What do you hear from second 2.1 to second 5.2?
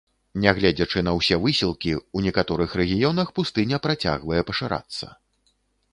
у некаторых рэгіёнах пустыня працягвае пашырацца.